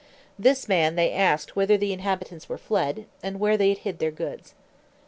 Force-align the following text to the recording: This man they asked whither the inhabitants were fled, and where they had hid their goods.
This 0.39 0.67
man 0.67 0.95
they 0.95 1.13
asked 1.13 1.55
whither 1.55 1.77
the 1.77 1.93
inhabitants 1.93 2.49
were 2.49 2.57
fled, 2.57 3.05
and 3.21 3.39
where 3.39 3.55
they 3.55 3.69
had 3.69 3.77
hid 3.77 3.99
their 3.99 4.09
goods. 4.09 4.55